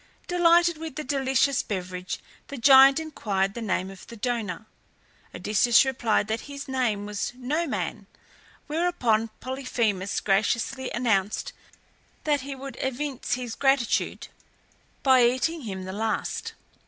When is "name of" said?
3.61-4.07